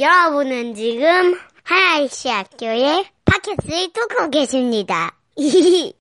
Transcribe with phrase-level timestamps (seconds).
[0.00, 5.16] 여러분은 지금 하나이시 학교의 팟캐스트를 듣고 계십니다.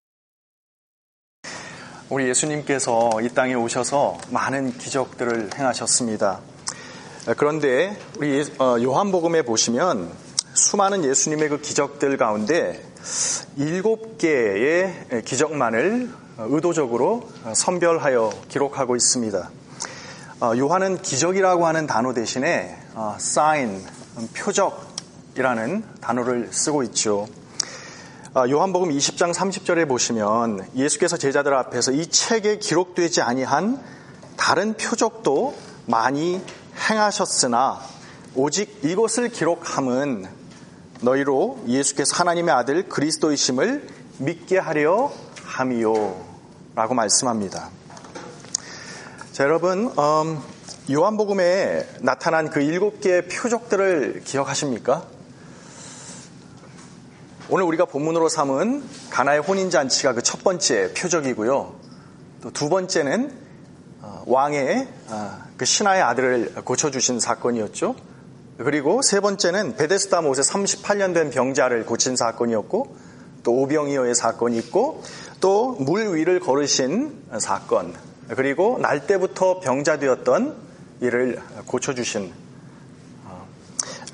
[2.09, 6.41] 우리 예수님께서 이 땅에 오셔서 많은 기적들을 행하셨습니다.
[7.37, 10.11] 그런데 우리 어, 요한복음에 보시면
[10.53, 12.79] 수많은 예수님의 그 기적들 가운데
[13.55, 19.49] 일곱 개의 기적만을 의도적으로 선별하여 기록하고 있습니다.
[20.39, 22.86] 어, 요한은 기적이라고 하는 단어 대신에 어,
[23.17, 23.85] sign,
[24.35, 27.27] 표적이라는 단어를 쓰고 있죠.
[28.33, 33.81] 어, 요한복음 20장 30절에 보시면 예수께서 제자들 앞에서 이 책에 기록되지 아니한
[34.35, 35.55] 다른 표적도
[35.85, 36.41] 많이
[36.89, 37.79] 행하셨으나
[38.35, 40.27] 오직 이것을 기록함은
[41.01, 43.87] 너희로 예수께서 하나님의 아들 그리스도이심을
[44.19, 45.11] 믿게 하려
[45.43, 46.25] 함이요
[46.75, 47.69] 라고 말씀합니다.
[49.31, 50.41] 자, 여러분, 음,
[50.89, 55.03] 요한복음에 나타난 그 일곱 개의 표적들을 기억하십니까?
[57.49, 61.75] 오늘 우리가 본문으로 삼은 가나의 혼인잔치가 그 첫 번째 표적이고요.
[62.41, 63.33] 또 두 번째는
[64.01, 67.95] 어, 왕의 아, 그 신하의 아들을 고쳐주신 사건이었죠.
[68.57, 72.95] 그리고 세 번째는 베데스다 못에 38년 된 병자를 고친 사건이었고
[73.43, 75.03] 또 오병이어의 사건이 있고
[75.41, 77.93] 또 물 위를 걸으신 사건
[78.29, 80.66] 그리고 날 때부터 병자 되었던
[80.99, 82.33] 이를 고쳐주신
[83.25, 83.47] 어,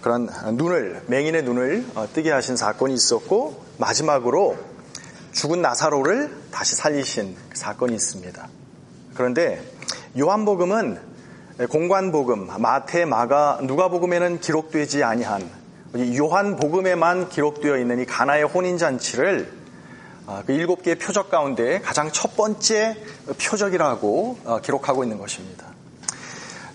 [0.02, 4.58] 그런 눈을 맹인의 눈을 어, 뜨게 하신 사건이 있었고 마지막으로
[5.32, 8.48] 죽은 나사로를 다시 살리신 그 사건이 있습니다.
[9.14, 9.62] 그런데
[10.18, 11.14] 요한복음은
[11.70, 15.48] 공관복음, 마태, 마가, 누가복음에는 기록되지 아니한
[15.96, 19.64] 요한복음에만 기록되어 있는 이 가나의 혼인잔치를
[20.26, 22.98] 아, 그 일곱 개의 표적 가운데 가장 첫 번째
[23.42, 25.73] 표적이라고 어, 기록하고 있는 것입니다.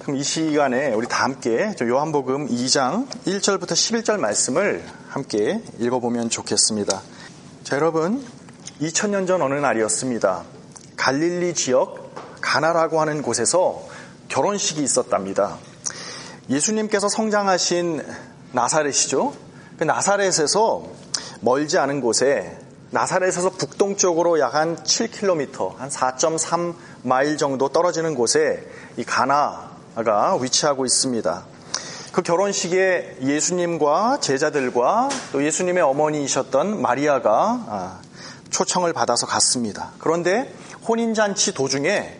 [0.08, 7.02] 그럼 이 시간에 우리 다 함께 요한복음 2장 1절부터 11절 말씀을 함께 읽어보면 좋겠습니다.
[7.62, 8.24] 자, 여러분,
[8.80, 10.44] 2000년 전 어느 날이었습니다.
[10.96, 13.86] 갈릴리 지역 가나라고 하는 곳에서
[14.28, 15.58] 결혼식이 있었답니다.
[16.48, 18.02] 예수님께서 성장하신
[18.52, 19.34] 나사렛이죠.
[19.76, 20.86] 그 나사렛에서
[21.42, 22.56] 멀지 않은 곳에
[22.92, 28.66] 나사렛에서 북동쪽으로 약 한 7km, 한 4.3마일 정도 떨어지는 곳에
[28.96, 29.67] 이 가나
[30.04, 31.44] 가 위치하고 있습니다.
[32.12, 38.00] 그 결혼식에 예수님과 제자들과 또 예수님의 어머니이셨던 마리아가 아,
[38.50, 39.90] 초청을 받아서 갔습니다.
[39.98, 40.52] 그런데
[40.88, 42.18] 혼인잔치 도중에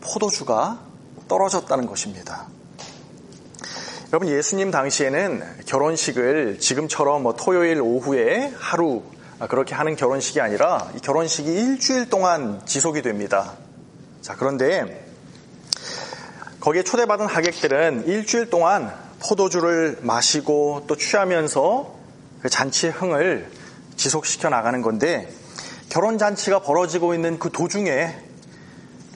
[0.00, 0.78] 포도주가
[1.28, 2.46] 떨어졌다는 것입니다.
[4.12, 9.02] 여러분 예수님 당시에는 결혼식을 지금처럼 뭐 토요일 오후에 하루
[9.38, 13.54] 아, 그렇게 하는 결혼식이 아니라 이 결혼식이 일주일 동안 지속이 됩니다.
[14.20, 15.07] 자, 그런데
[16.60, 21.96] 거기에 초대받은 하객들은 일주일 동안 포도주를 마시고 또 취하면서
[22.42, 23.50] 그 잔치의 흥을
[23.96, 25.28] 지속시켜 나가는 건데
[25.88, 28.14] 결혼 잔치가 벌어지고 있는 그 도중에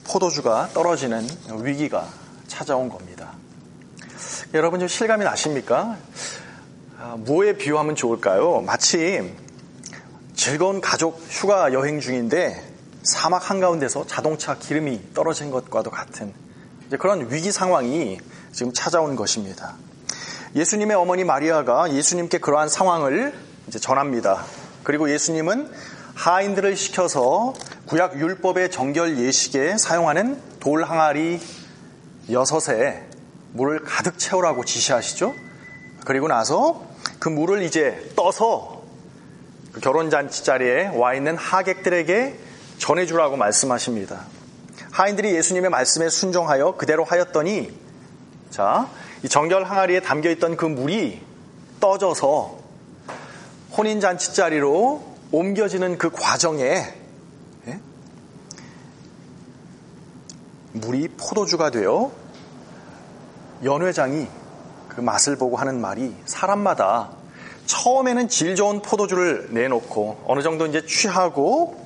[0.05, 1.25] 포도주가 떨어지는
[1.61, 2.07] 위기가
[2.47, 3.33] 찾아온 겁니다.
[4.53, 5.97] 여러분 좀 실감이 나십니까?
[6.99, 8.61] 아, 뭐에 비유하면 좋을까요?
[8.61, 9.33] 마치
[10.35, 12.71] 즐거운 가족 휴가 여행 중인데
[13.03, 16.33] 사막 한가운데서 자동차 기름이 떨어진 것과도 같은
[16.97, 18.19] 그런 위기 상황이
[18.51, 19.75] 지금 찾아온 것입니다.
[20.55, 23.33] 예수님의 어머니 마리아가 예수님께 그러한 상황을
[23.67, 24.43] 이제 전합니다.
[24.83, 25.71] 그리고 예수님은
[26.13, 27.53] 하인들을 시켜서
[27.87, 31.41] 구약 율법의 정결 예식에 사용하는 돌 항아리
[32.31, 33.03] 여섯에
[33.51, 35.33] 물을 가득 채우라고 지시하시죠.
[36.05, 36.85] 그리고 나서
[37.19, 38.83] 그 물을 이제 떠서
[39.71, 42.37] 그 결혼잔치 자리에 와 있는 하객들에게
[42.77, 44.25] 전해주라고 말씀하십니다.
[44.91, 47.77] 하인들이 예수님의 말씀에 순종하여 그대로 하였더니
[48.49, 48.87] 자,
[49.23, 51.21] 이 정결 항아리에 담겨 있던 그 물이
[51.79, 52.59] 떠져서
[53.77, 56.93] 혼인 잔치 자리로 옮겨지는 그 과정에
[57.67, 57.79] 예?
[60.73, 62.11] 물이 포도주가 되어
[63.63, 64.27] 연회장이
[64.87, 67.09] 그 맛을 보고 하는 말이 사람마다
[67.65, 71.82] 처음에는 질 좋은 포도주를 내놓고 어느 정도 이제 취하고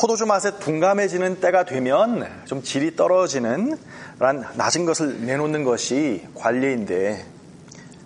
[0.00, 3.76] 포도주 맛에 둔감해지는 때가 되면 좀 질이 떨어지는
[4.18, 7.26] 란 낮은 것을 내놓는 것이 관례인데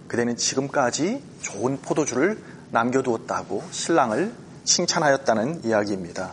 [0.08, 2.36] 그대는 지금까지 좋은 포도주를
[2.72, 4.32] 남겨두었다고 신랑을
[4.64, 6.32] 칭찬하였다는 이야기입니다.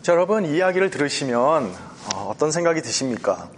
[0.00, 1.70] 자, 여러분 이야기를 들으시면
[2.14, 3.50] 어, 어떤 생각이 드십니까?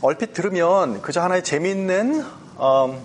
[0.00, 2.24] 얼핏 들으면 그저 하나의 재미있는
[2.54, 3.02] 어,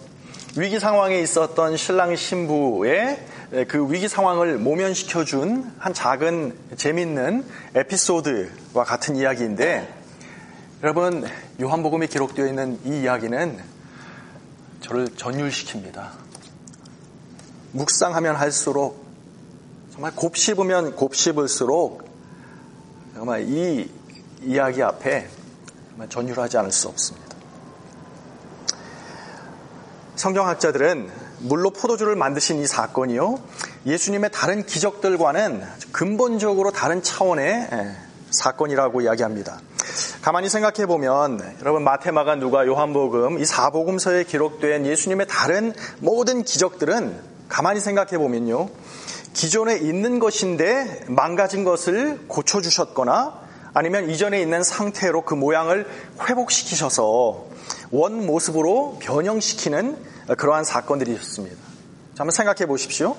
[0.57, 3.32] 위기 상황에 있었던 신랑 신부의
[3.67, 7.45] 그 위기 상황을 모면시켜준 한 작은 재밌는
[7.75, 9.93] 에피소드와 같은 이야기인데
[10.81, 11.23] 여러분
[11.61, 13.59] 요한복음에 기록되어 있는 이 이야기는
[14.81, 16.09] 저를 전율시킵니다.
[17.73, 19.05] 묵상하면 할수록
[19.91, 22.09] 정말 곱씹으면 곱씹을수록
[23.13, 23.87] 정말 이
[24.41, 25.29] 이야기 앞에
[25.89, 27.27] 정말 전율하지 않을 수 없습니다.
[30.15, 33.37] 성경학자들은 물로 포도주를 만드신 이 사건이요.
[33.85, 35.61] 예수님의 다른 기적들과는
[35.91, 37.67] 근본적으로 다른 차원의
[38.31, 39.59] 사건이라고 이야기합니다.
[40.21, 47.19] 가만히 생각해 보면 여러분 마테마가 누가 요한복음 이 사복음서에 기록된 예수님의 다른 모든 기적들은
[47.49, 48.69] 가만히 생각해 보면요.
[49.33, 53.41] 기존에 있는 것인데 망가진 것을 고쳐 주셨거나
[53.73, 55.87] 아니면 이전에 있는 상태로 그 모양을
[56.21, 57.47] 회복시키셔서
[57.91, 61.57] 원 모습으로 변형시키는 그러한 사건들이었습니다.
[62.17, 63.15] 한번 생각해 보십시오.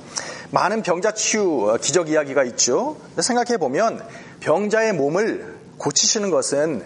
[0.51, 2.97] 많은 병자 치유 기적 이야기가 있죠.
[3.19, 4.07] 생각해 보면
[4.41, 6.85] 병자의 몸을 고치시는 것은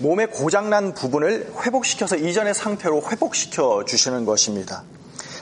[0.00, 4.82] 몸의 고장난 부분을 회복시켜서 이전의 상태로 회복시켜 주시는 것입니다.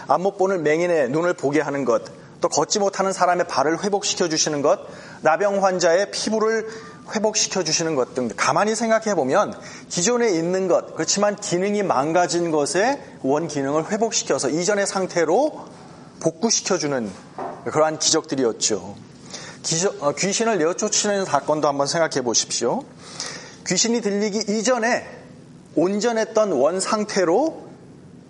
[0.09, 2.03] 앞못 보는 맹인의 눈을 보게 하는 것,
[2.41, 4.81] 또 걷지 못하는 사람의 발을 회복시켜 주시는 것,
[5.23, 6.69] 나병 환자의 피부를
[7.15, 9.55] 회복시켜 주시는 것 등 가만히 생각해 보면
[9.89, 15.67] 기존에 있는 것, 그렇지만 기능이 망가진 것의 원 기능을 회복시켜서 이전의 상태로
[16.21, 17.11] 복구시켜 주는
[17.65, 18.97] 그러한 기적들이었죠.
[19.63, 22.85] 기적, 어, 귀신을 내어쫓는 사건도 한번 생각해 보십시오.
[23.67, 25.05] 귀신이 들리기 이전에
[25.75, 27.67] 온전했던 원 상태로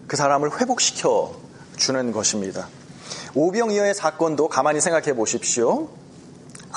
[0.07, 1.37] 그 사람을 회복시켜
[1.77, 2.69] 주는 것입니다.
[3.35, 5.89] 오병이어의 사건도 가만히 생각해 보십시오.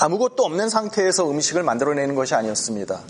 [0.01, 3.01] 아무것도 없는 상태에서 음식을 만들어내는 것이 아니었습니다.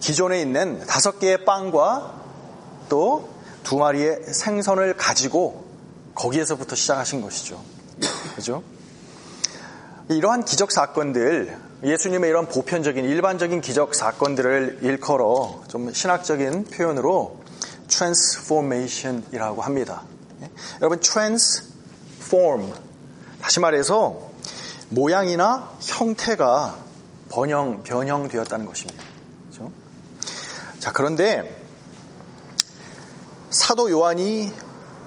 [0.00, 2.20] 기존에 있는 다섯 개의 빵과
[2.88, 5.64] 또 두 마리의 생선을 가지고
[6.14, 7.62] 거기에서부터 시작하신 것이죠.
[8.34, 8.62] 그죠?
[10.08, 17.38] 이러한 기적 사건들, 예수님의 이런 보편적인 일반적인 기적 사건들을 일컬어 좀 신학적인 표현으로
[17.88, 20.02] transformation이라고 합니다.
[20.42, 20.50] 예?
[20.80, 22.72] 여러분 transform
[23.40, 24.29] 다시 말해서
[24.90, 26.76] 모양이나 형태가
[27.30, 29.02] 번영 변형되었다는 것입니다.
[29.48, 29.72] 그렇죠?
[30.78, 31.56] 자 그런데
[33.50, 34.52] 사도 요한이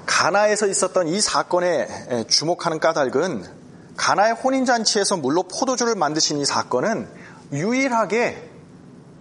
[0.06, 3.46] 가나에서 있었던 이 사건에 주목하는 까닭은
[3.96, 7.08] 가나의 혼인잔치에서 물로 포도주를 만드신 이 사건은
[7.52, 8.50] 유일하게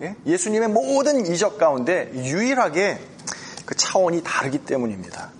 [0.03, 0.17] 예?
[0.27, 2.99] 예수님의 모든 이적 가운데 유일하게
[3.67, 5.31] 그 차원이 다르기 때문입니다.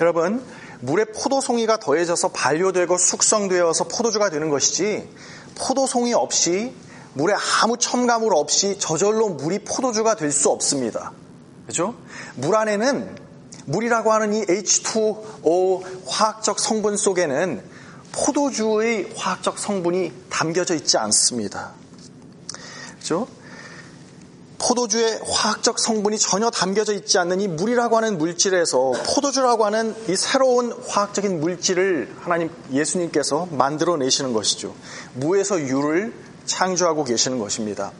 [0.00, 0.42] 여러분,
[0.80, 5.08] 물에 포도송이가 더해져서 반려되고 숙성되어서 포도주가 되는 것이지
[5.56, 6.72] 포도송이 없이
[7.14, 11.12] 물에 아무 첨가물 없이 저절로 물이 포도주가 될 수 없습니다.
[11.66, 11.94] 그죠?
[12.36, 13.16] 물 안에는
[13.66, 17.62] 물이라고 하는 이 H2O 화학적 성분 속에는
[18.12, 21.72] 포도주의 화학적 성분이 담겨져 있지 않습니다.
[22.98, 23.28] 그죠?
[24.60, 30.72] 포도주의 화학적 성분이 전혀 담겨져 있지 않는 이 물이라고 하는 물질에서 포도주라고 하는 이 새로운
[30.86, 34.74] 화학적인 물질을 하나님 예수님께서 만들어 내시는 것이죠.
[35.14, 36.12] 무에서 유를
[36.44, 37.92] 창조하고 계시는 것입니다.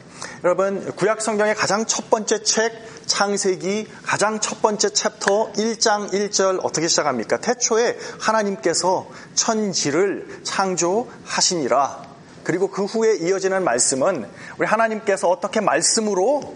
[0.43, 2.73] 여러분, 구약 성경의 가장 첫 번째 책
[3.05, 7.37] 창세기 가장 첫 번째 챕터 1장 1절 어떻게 시작합니까?
[7.37, 12.10] 태초에 하나님께서 천지를 창조하시니라.
[12.43, 14.27] 그리고 그 후에 이어지는 말씀은
[14.57, 16.55] 우리 하나님께서 어떻게 말씀으로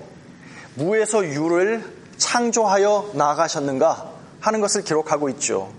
[0.76, 1.84] 무에서 유를
[2.18, 4.10] 창조하여 나아가셨는가
[4.40, 5.72] 하는 것을 기록하고 있죠.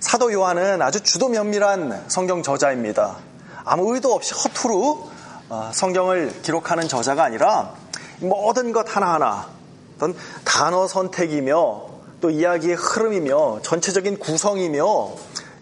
[0.00, 3.18] 사도 요한은 아주 주도 면밀한 성경 저자입니다.
[3.64, 5.08] 아무 의도 없이 허투루
[5.50, 7.74] 어, 성경을 기록하는 저자가 아니라
[8.20, 9.48] 모든 것 하나하나
[9.96, 11.88] 어떤 단어 선택이며
[12.20, 15.10] 또 이야기의 흐름이며 전체적인 구성이며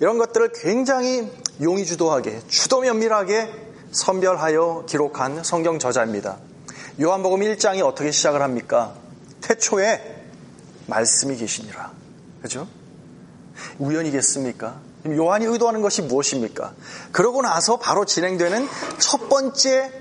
[0.01, 1.31] 이런 것들을 굉장히
[1.61, 6.39] 용의주도하게 주도 면밀하게 선별하여 기록한 성경 저자입니다.
[7.01, 8.95] 요한복음 1장이 어떻게 시작을 합니까?
[9.41, 10.25] 태초에
[10.87, 11.93] 말씀이 계시니라.
[12.43, 12.69] 그죠?
[13.79, 14.81] 우연이겠습니까?
[15.07, 16.75] 요한이 의도하는 것이 무엇입니까?
[17.13, 18.69] 그러고 나서 바로 진행되는
[18.99, 19.93] 첫 번째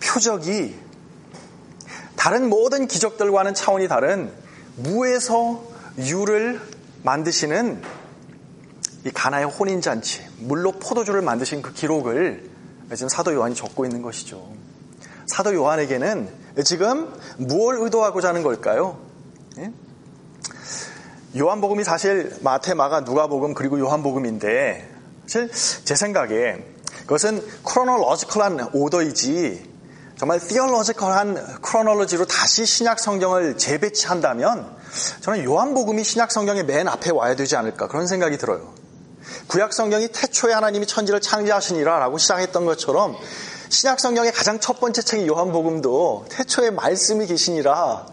[0.00, 0.78] 표적이
[2.16, 4.32] 다른 모든 기적들과는 차원이 다른
[4.76, 5.62] 무에서
[5.98, 6.60] 유를
[7.02, 7.82] 만드시는
[9.06, 12.53] 이 가나의 혼인잔치, 물로 포도주를 만드신 그 기록을
[12.90, 14.46] 지금 사도 요한이 적고 있는 것이죠.
[15.26, 16.28] 사도 요한에게는
[16.64, 18.98] 지금 무엇을 의도하고자 하는 걸까요?
[19.58, 19.72] 예?
[21.36, 24.90] 요한복음이 사실 마태, 마가, 누가복음 그리고 요한복음인데
[25.26, 25.50] 사실
[25.84, 26.64] 제 생각에
[27.02, 29.74] 그것은 chronological한 order이지
[30.16, 34.76] 정말 theological한 chronology로 다시 신약 성경을 재배치한다면
[35.20, 38.72] 저는 요한복음이 신약 성경의 맨 앞에 와야 되지 않을까 그런 생각이 들어요.
[39.46, 43.16] 구약 성경이 태초에 하나님이 천지를 창조하시니라라고 시작했던 것처럼
[43.68, 48.06] 신약 성경의 가장 첫 번째 책인 요한복음도 태초에 말씀이 계시니라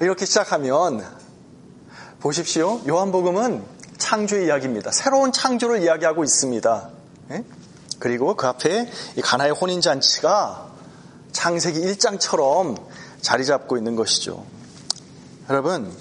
[0.00, 1.04] 이렇게 시작하면
[2.20, 2.80] 보십시오.
[2.86, 3.64] 요한복음은
[3.98, 4.90] 창조의 이야기입니다.
[4.92, 6.90] 새로운 창조를 이야기하고 있습니다.
[7.32, 7.44] 예?
[7.98, 10.70] 그리고 그 앞에 이 가나의 혼인잔치가
[11.32, 12.82] 창세기 1장처럼
[13.20, 14.44] 자리 잡고 있는 것이죠.
[15.50, 15.94] 여러분,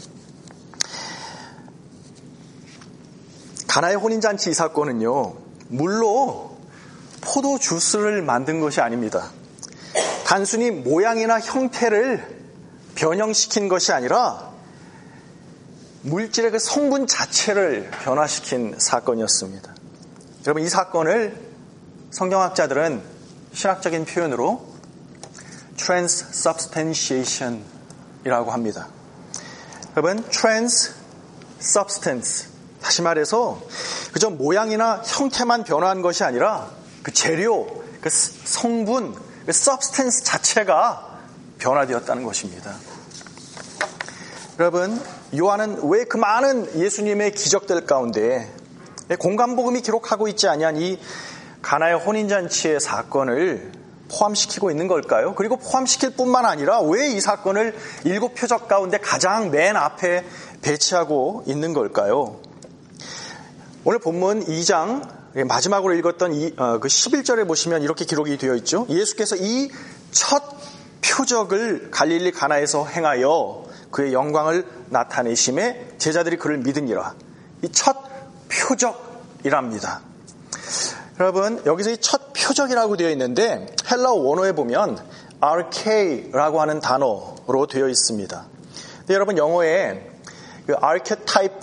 [3.73, 5.33] 가나의 혼인잔치 이 사건은요,
[5.69, 6.59] 물로
[7.21, 9.31] 포도 주스를 만든 것이 아닙니다.
[10.27, 12.43] 단순히 모양이나 형태를
[12.93, 14.51] 변형시킨 것이 아니라
[16.03, 19.73] 물질의 그 성분 자체를 변화시킨 사건이었습니다.
[20.45, 21.35] 여러분, 이 사건을
[22.11, 23.01] 성경학자들은
[23.53, 24.63] 신학적인 표현으로
[25.77, 27.63] transubstantiation
[28.23, 28.87] 이라고 합니다.
[29.97, 32.52] 여러분, transsubstance.
[32.83, 33.61] 다시 말해서
[34.11, 36.69] 그저 모양이나 형태만 변화한 것이 아니라
[37.01, 37.65] 그 재료,
[38.01, 41.19] 그 성분, 그 substance 자체가
[41.59, 42.73] 변화되었다는 것입니다.
[44.59, 45.01] 여러분,
[45.35, 48.51] 요한은 왜 그 많은 예수님의 기적들 가운데
[49.17, 50.99] 공간복음이 기록하고 있지 아니한 이
[51.61, 53.71] 가나의 혼인잔치의 사건을
[54.11, 55.33] 포함시키고 있는 걸까요?
[55.35, 60.25] 그리고 포함시킬 뿐만 아니라 왜 이 사건을 일곱 표적 가운데 가장 맨 앞에
[60.61, 62.39] 배치하고 있는 걸까요?
[63.85, 68.85] 오늘 본문 2장 마지막으로 읽었던 이, 어, 그 11절에 보시면 이렇게 기록이 되어 있죠.
[68.89, 69.69] 예수께서 이
[70.11, 70.43] 첫
[71.01, 77.15] 표적을 갈릴리 가나에서 행하여 그의 영광을 나타내심에 제자들이 그를 믿으니라.
[77.63, 77.97] 이 첫
[78.47, 80.01] 표적이랍니다.
[81.19, 84.99] 여러분 여기서 이 첫 표적이라고 되어 있는데 헬라어 원어에 보면
[85.43, 88.45] arche라고 하는 단어로 되어 있습니다.
[89.09, 90.11] 여러분 영어에
[90.67, 91.59] 그 archetype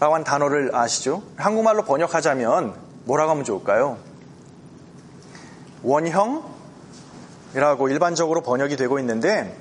[0.00, 1.22] 라고 하는 단어를 아시죠?
[1.36, 3.98] 한국말로 번역하자면 뭐라고 하면 좋을까요?
[5.82, 6.48] 원형이라고
[7.90, 9.56] 일반적으로 번역이 되고 있는데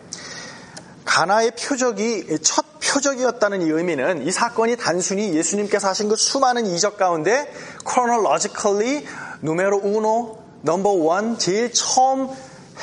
[1.03, 7.53] 가나의 표적이 첫 표적이었다는 이 의미는 이 사건이 단순히 예수님께서 하신 그 수많은 이적 가운데
[7.87, 9.05] chronologically
[9.41, 12.29] numero uno number one 제일 처음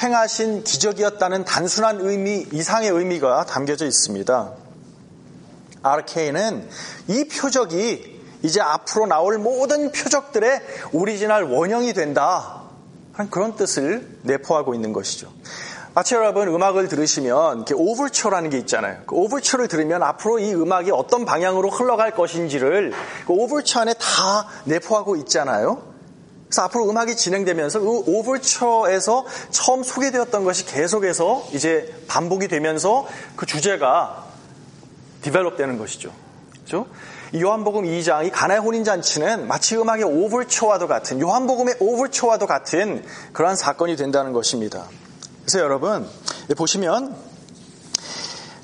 [0.03, 4.66] 행하신 기적이었다는 단순한 의미 이상의 의미가 담겨져 있습니다.
[5.93, 6.69] 아르케이는
[7.09, 10.61] 이 표적이 이제 앞으로 나올 모든 표적들의
[10.93, 12.63] 오리지널 원형이 된다.
[13.31, 15.33] 그런 뜻을 내포하고 있는 것이죠.
[15.95, 18.99] 마치 여러분 음악을 들으시면 overture라는 게 있잖아요.
[19.07, 22.93] 그 오버처를 들으면 앞으로 이 음악이 어떤 방향으로 흘러갈 것인지를
[23.27, 25.83] 그 오버처 안에 다 내포하고 있잖아요.
[26.47, 34.26] 그래서 앞으로 음악이 진행되면서 그 오버처에서 처음 소개되었던 것이 계속해서 이제 반복이 되면서 그 주제가
[35.27, 36.13] 디벨롭 되는 것이죠.
[36.53, 36.87] 그렇죠?
[37.35, 44.33] 요한복음 2장 이 가나의 혼인잔치는 마치 음악의 오버처와도 같은 요한복음의 오버처와도 같은 그러한 사건이 된다는
[44.33, 44.85] 것입니다.
[45.41, 46.09] 그래서 여러분
[46.57, 47.17] 보시면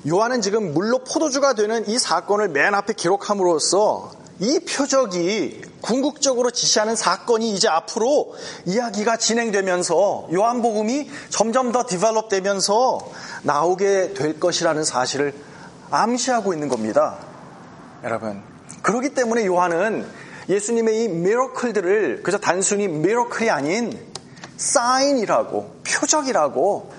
[0.07, 7.51] 요한은 지금 물로 포도주가 되는 이 사건을 맨 앞에 기록함으로써 이 표적이 궁극적으로 지시하는 사건이
[7.51, 12.99] 이제 앞으로 이야기가 진행되면서 요한복음이 점점 더 디벨롭 되면서
[13.43, 15.33] 나오게 될 것이라는 사실을
[15.93, 17.17] 암시하고 있는 겁니다.
[18.03, 18.41] 여러분.
[18.81, 20.05] 그렇기 때문에 요한은
[20.49, 23.97] 예수님의 이 미러클들을 그저 단순히 미러클이 아닌
[24.57, 26.91] 사인이라고 표적이라고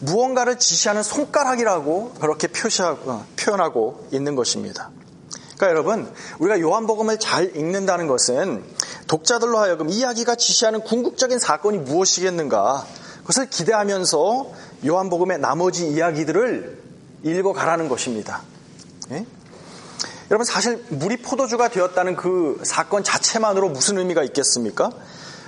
[0.00, 4.90] 무언가를 지시하는 손가락이라고 그렇게 표시하고, 어, 표현하고 있는 것입니다.
[5.56, 8.62] 그러니까 여러분 우리가 요한복음을 잘 읽는다는 것은
[9.06, 12.84] 독자들로 하여금 이야기가 지시하는 궁극적인 사건이 무엇이겠는가
[13.20, 14.50] 그것을 기대하면서
[14.86, 16.83] 요한복음의 나머지 이야기들을
[17.24, 18.42] 읽어가라는 것입니다.
[19.10, 19.26] 예?
[20.30, 24.90] 여러분 사실 물이 포도주가 되었다는 그 사건 자체만으로 무슨 의미가 있겠습니까?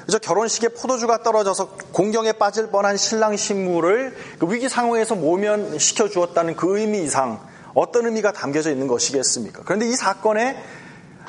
[0.03, 6.79] 그래서 결혼식에 포도주가 떨어져서 공경에 빠질 뻔한 신랑 신부를 그 위기 상황에서 모면시켜 주었다는 그
[6.79, 7.41] 의미 이상
[7.75, 9.63] 어떤 의미가 담겨져 있는 것이겠습니까?
[9.65, 10.63] 그런데 이 사건에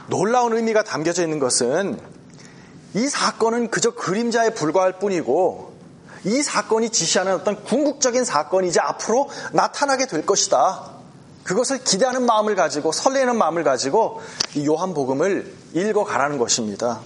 [0.08, 2.00] 놀라운 의미가 담겨져 있는 것은
[2.94, 5.77] 이 사건은 그저 그림자에 불과할 뿐이고
[6.28, 10.92] 이 사건이 지시하는 어떤 궁극적인 사건이 이제 앞으로 나타나게 될 것이다.
[11.44, 14.22] 그것을 기대하는 마음을 가지고 설레는 마음을 가지고
[14.54, 17.00] 이 요한복음을 읽어가라는 것입니다.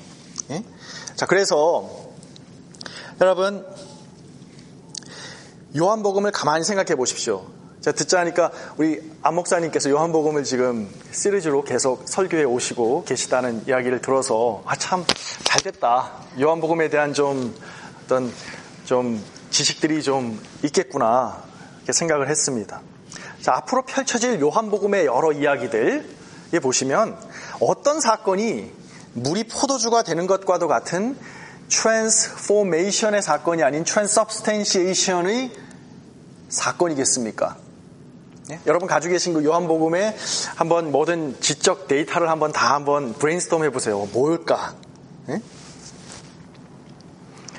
[0.49, 0.63] 예?
[1.15, 1.87] 자, 그래서
[3.21, 3.63] 여러분
[5.77, 7.45] 요한복음을 가만히 생각해 보십시오.
[7.81, 14.63] 제가 듣자 하니까 우리 안 목사님께서 요한복음을 지금 시리즈로 계속 설교해 오시고 계시다는 이야기를 들어서
[14.65, 15.05] 아 참
[15.43, 16.11] 잘됐다.
[16.39, 17.55] 요한복음에 대한 좀
[18.03, 18.33] 어떤
[18.85, 21.43] 좀 지식들이 좀 있겠구나
[21.77, 22.81] 이렇게 생각을 했습니다.
[23.41, 26.21] 자, 앞으로 펼쳐질 요한복음의 여러 이야기들
[26.53, 27.17] 에 보시면
[27.61, 28.71] 어떤 사건이
[29.13, 31.17] 물이 포도주가 되는 것과도 같은
[31.69, 35.51] transformation의 사건이 아닌 transubstantiation의
[36.49, 37.55] 사건이겠습니까?
[38.51, 38.59] 예?
[38.67, 40.17] 여러분 가지고 계신 그 요한복음에
[40.55, 44.09] 한번 모든 지적 데이터를 한번 다 한번 brainstorm 해보세요.
[44.11, 44.75] 뭘까?
[45.29, 45.41] 예?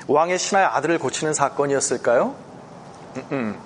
[0.07, 2.35] 왕의 신하의 아들을 고치는 사건이었을까요?
[3.15, 3.59] 음, 음.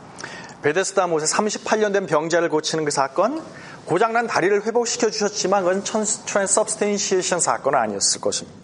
[0.61, 3.43] 베데스다 못에 38년 된 병자를 고치는 그 사건,
[3.85, 8.57] 고장난 다리를 회복시켜 주셨지만 그건 transubstantiation 사건은 아니었을 것입니다.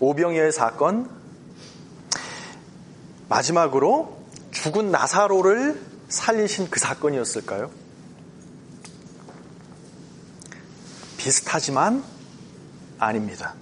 [0.00, 1.10] 오병이어의 사건,
[3.28, 4.18] 마지막으로
[4.52, 7.70] 죽은 나사로를 살리신 그 사건이었을까요?
[11.16, 12.02] 비슷하지만
[12.98, 13.54] 아닙니다.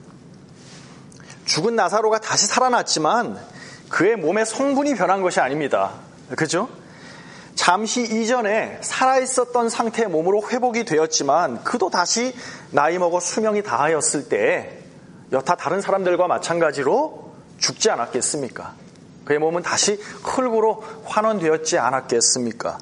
[1.51, 3.37] 죽은 나사로가 다시 살아났지만
[3.89, 5.95] 그의 몸의 성분이 변한 것이 아닙니다.
[6.37, 6.69] 그죠?
[7.57, 12.33] 잠시 이전에 살아있었던 상태의 몸으로 회복이 되었지만 그도 다시
[12.71, 14.79] 나이 먹어 수명이 다하였을 때
[15.33, 18.75] 여타 다른 사람들과 마찬가지로 죽지 않았겠습니까?
[19.25, 22.79] 그의 몸은 다시 흙으로 환원되었지 않았겠습니까?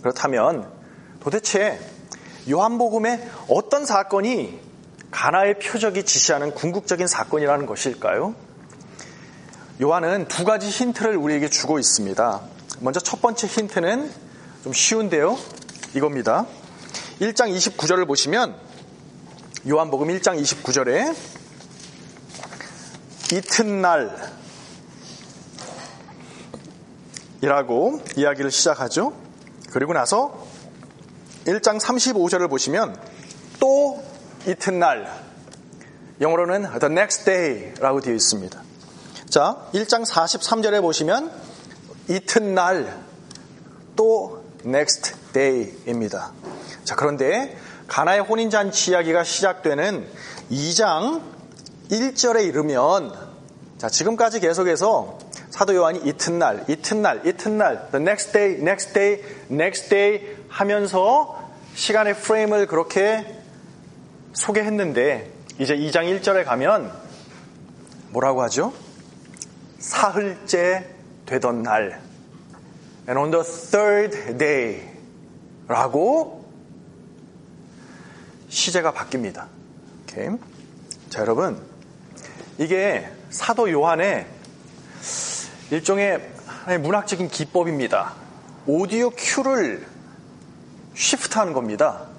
[0.00, 0.68] 그렇다면
[1.20, 1.78] 도대체
[2.50, 4.71] 요한복음의 어떤 사건이
[5.12, 8.34] 가나의 표적이 지시하는 궁극적인 사건이라는 것일까요?
[9.80, 12.40] 요한은 두 가지 힌트를 우리에게 주고 있습니다.
[12.80, 14.10] 먼저 첫 번째 힌트는
[14.64, 15.38] 좀 쉬운데요.
[15.94, 16.46] 이겁니다.
[17.20, 18.56] 1장 29절을 보시면
[19.68, 21.14] 요한복음 1장 29절에
[23.32, 24.16] 이튿날
[27.42, 29.12] 이라고 이야기를 시작하죠.
[29.70, 30.46] 그리고 나서
[31.44, 32.96] 1장 35절을 보시면
[33.60, 34.11] 또
[34.46, 35.06] 이튿날
[36.20, 38.62] 영어로는 the next day라고 되어 있습니다.
[39.28, 41.30] 자, 1장 43절에 보시면
[42.08, 42.92] 이튿날
[43.94, 46.32] 또 next day입니다.
[46.84, 47.56] 자, 그런데
[47.86, 50.08] 가나의 혼인잔치 이야기가 시작되는
[50.50, 51.22] 2장
[51.90, 53.12] 1절에 이르면
[53.78, 55.18] 자, 지금까지 계속해서
[55.50, 62.66] 사도 요한이 이튿날, 이튿날, 이튿날, the next day, next day, next day 하면서 시간의 프레임을
[62.66, 63.41] 그렇게
[64.32, 66.92] 소개했는데 이제 2장 1절에 가면
[68.10, 68.72] 뭐라고 하죠?
[69.78, 70.86] 사흘째
[71.26, 72.00] 되던 날
[73.08, 74.88] and on the third day
[75.68, 76.44] 라고
[78.48, 79.46] 시제가 바뀝니다.
[80.02, 80.28] 오케이.
[81.08, 81.58] 자, 여러분.
[82.58, 84.26] 이게 사도 요한의
[85.70, 86.30] 일종의
[86.80, 88.12] 문학적인 기법입니다.
[88.66, 89.86] 오디오 큐를
[90.94, 92.11] 쉬프트 하는 겁니다.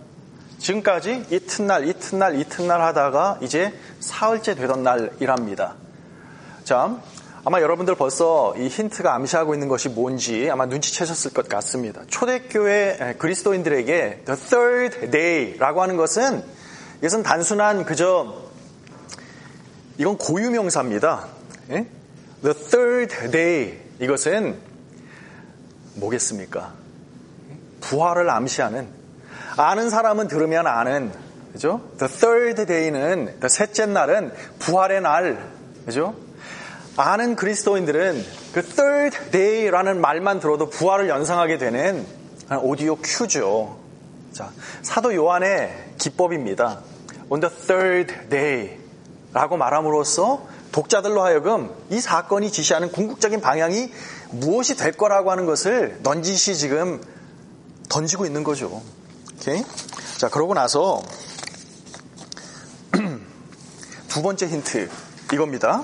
[0.64, 5.76] 지금까지 이튿날, 이튿날, 이튿날 하다가 이제 사흘째 되던 날이랍니다.
[6.64, 6.98] 자,
[7.44, 12.04] 아마 여러분들 벌써 이 힌트가 암시하고 있는 것이 뭔지 아마 눈치채셨을 것 같습니다.
[12.08, 16.42] 초대교회 그리스도인들에게 the third day라고 하는 것은
[17.00, 18.34] 이것은 단순한 그저
[19.98, 21.28] 이건 고유명사입니다.
[21.72, 21.88] 예?
[22.42, 24.58] The third day 이것은
[25.96, 26.74] 뭐겠습니까?
[27.82, 29.03] 부활을 암시하는
[29.58, 31.12] 아는 사람은 들으면 아는
[31.52, 31.82] 그죠?
[32.00, 35.52] The third day는 셋째 날은 부활의 날
[35.86, 36.16] 그죠?
[36.98, 42.06] 아는 그리스도인들은 그 third day라는 말만 들어도 부활을 연상하게 되는
[42.62, 43.80] 오디오 큐죠.
[44.32, 46.82] 자, 사도 요한의 기법입니다.
[47.30, 48.78] On the third day
[49.32, 53.92] 라고 말함으로써 독자들로 하여금 이 사건이 지시하는 궁극적인 방향이
[54.32, 57.02] 무엇이 될 거라고 하는 것을 넌지시 지금
[57.90, 58.82] 던지고 있는 거죠.
[59.44, 59.62] 오케이?
[60.18, 61.04] 자, 그러고 나서
[64.08, 64.90] 두 번째 힌트
[65.34, 65.84] 이겁니다.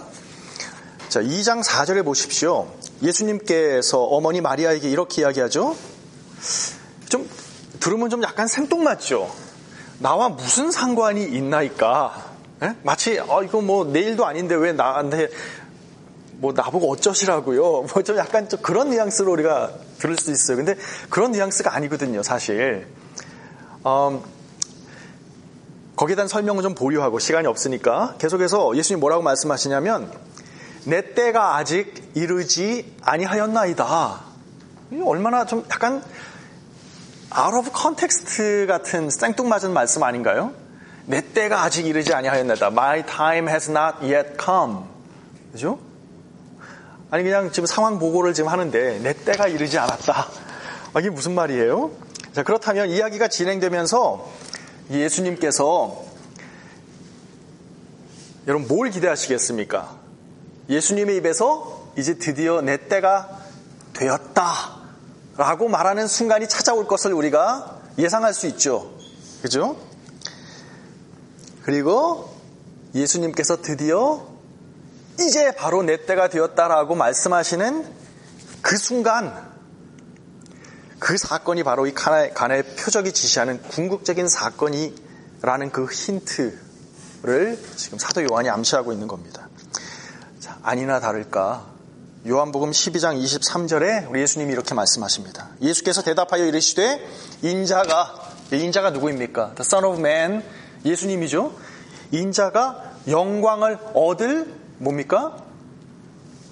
[1.09, 2.71] 자, 2장 4절에 보십시오.
[3.03, 5.75] 예수님께서 어머니 마리아에게 이렇게 이야기하죠.
[7.09, 7.29] 좀
[7.81, 9.29] 들으면 좀 약간 생뚱맞죠.
[9.97, 12.27] 나와 무슨 상관이 있나이까?
[12.63, 12.67] 에?
[12.67, 12.75] 예?
[12.83, 15.27] 마치 어 이거 뭐 내일도 아닌데 왜 나한테
[16.37, 17.61] 뭐 나보고 어쩌시라고요?
[17.91, 20.55] 뭐 좀 약간 좀 그런 뉘앙스로 우리가 들을 수 있어요.
[20.55, 20.77] 근데
[21.09, 22.87] 그런 뉘앙스가 아니거든요, 사실.
[23.85, 24.21] 음,
[25.95, 30.11] 거기에 대한 설명은 좀 보류하고 시간이 없으니까 계속해서 예수님 뭐라고 말씀하시냐면
[30.85, 34.21] 내 때가 아직 이르지 아니하였나이다.
[35.05, 36.01] 얼마나 좀 약간
[37.37, 40.53] out of context 같은 생뚱맞은 말씀 아닌가요?
[41.05, 42.67] 내 때가 아직 이르지 아니하였나이다.
[42.67, 44.85] My time has not yet come.
[45.51, 45.79] 그죠?
[47.11, 50.27] 아니 그냥 지금 상황 보고를 지금 하는데 내 때가 이르지 않았다.
[50.93, 51.91] 아, 이게 무슨 말이에요?
[52.39, 54.25] 자, 그렇다면 이야기가 진행되면서
[54.91, 56.05] 예수님께서
[58.47, 59.99] 여러분 뭘 기대하시겠습니까?
[60.69, 63.41] 예수님의 입에서 이제 드디어 내 때가
[63.91, 64.45] 되었다.
[65.35, 68.89] 라고 말하는 순간이 찾아올 것을 우리가 예상할 수 있죠.
[69.41, 69.75] 그죠?
[71.63, 72.33] 그리고
[72.95, 74.25] 예수님께서 드디어
[75.19, 77.85] 이제 바로 내 때가 되었다라고 말씀하시는
[78.61, 79.48] 그 순간,
[80.99, 88.49] 그 사건이 바로 이 가나의, 가나의 표적이 지시하는 궁극적인 사건이라는 그 힌트를 지금 사도 요한이
[88.49, 89.47] 암시하고 있는 겁니다.
[90.39, 91.65] 자, 아니나 다를까.
[92.27, 95.51] 요한복음 12장 23절에 우리 예수님이 이렇게 말씀하십니다.
[95.61, 97.01] 예수께서 대답하여 이르시되
[97.41, 99.55] 인자가 인자가 누구입니까?
[99.55, 100.43] The Son of Man
[100.83, 101.55] 예수님이죠.
[102.11, 105.37] 인자가 영광을 얻을 뭡니까?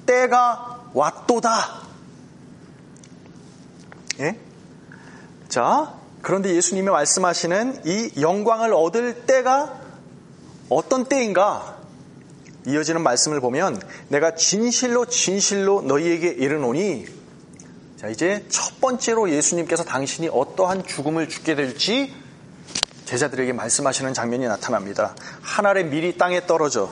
[0.06, 1.87] 때가 왔도다.
[4.20, 4.38] 예?
[5.50, 9.80] 자, 그런데 예수님이 말씀하시는 이 영광을 얻을 때가
[10.70, 11.78] 어떤 때인가?
[12.66, 17.06] 이어지는 말씀을 보면 내가 진실로 진실로 너희에게 이르노니
[17.98, 22.14] 자, 이제 첫 번째로 예수님께서 당신이 어떠한 죽음을 죽게 될지
[23.06, 25.16] 제자들에게 말씀하시는 장면이 나타납니다.
[25.42, 26.92] 한 알의 밀이 땅에 떨어져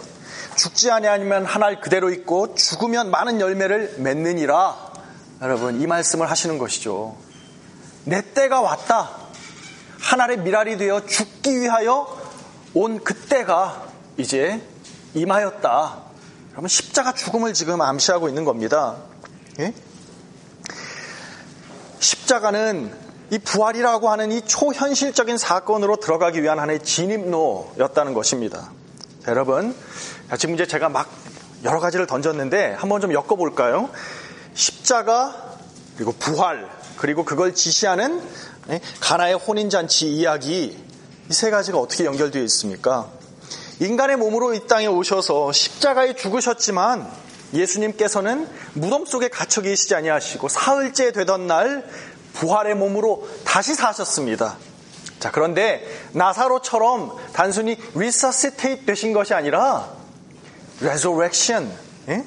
[0.58, 4.85] 죽지 아니하면 한 알 그대로 있고 죽으면 많은 열매를 맺느니라.
[5.46, 7.16] 여러분 이 말씀을 하시는 것이죠.
[8.04, 9.12] 내 때가 왔다.
[10.00, 12.08] 한 알의 밀알이 되어 죽기 위하여
[12.74, 13.86] 온 그때가
[14.18, 14.60] 이제
[15.14, 15.98] 임하였다.
[16.50, 18.96] 그러면 십자가 죽음을 지금 암시하고 있는 겁니다.
[19.60, 19.72] 예?
[22.00, 22.92] 십자가는
[23.30, 28.72] 이 부활이라고 하는 이 초현실적인 사건으로 들어가기 위한 하나의 진입로였다는 것입니다.
[29.24, 29.76] 자, 여러분,
[30.40, 31.08] 지금 이제 제가 막
[31.64, 33.92] 여러 가지를 던졌는데 한번 좀 엮어볼까요?
[34.56, 35.58] 십자가,
[35.96, 38.22] 그리고 부활, 그리고 그걸 지시하는
[38.70, 40.84] 예, 가나의 혼인잔치 이야기,
[41.30, 43.10] 이 세 가지가 어떻게 연결되어 있습니까?
[43.80, 47.10] 인간의 몸으로 이 땅에 오셔서 십자가에 죽으셨지만
[47.54, 51.88] 예수님께서는 무덤 속에 갇혀 계시지 아니하시고 사흘째 되던 날
[52.34, 54.58] 부활의 몸으로 다시 사셨습니다.
[55.20, 59.90] 자, 그런데 나사로처럼 단순히 resuscitate 되신 것이 아니라
[62.10, 62.24] 예?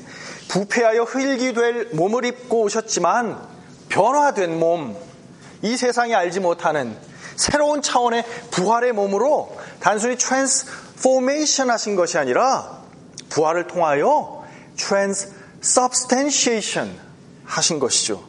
[0.49, 3.47] 부패하여 흙이 될 몸을 입고 오셨지만
[3.89, 4.97] 변화된 몸,
[5.63, 6.97] 이 세상이 알지 못하는
[7.37, 12.83] 새로운 차원의 부활의 몸으로 단순히 transformation 하신 것이 아니라
[13.29, 14.45] 부활을 통하여
[14.77, 16.99] transubstantiation
[17.45, 18.27] 하신 것이죠.